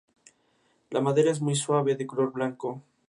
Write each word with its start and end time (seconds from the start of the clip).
La 0.89 0.99
madera 0.99 1.29
es 1.29 1.41
muy 1.41 1.53
suave, 1.53 1.93
de 1.95 2.07
color 2.07 2.31
blanco. 2.31 2.81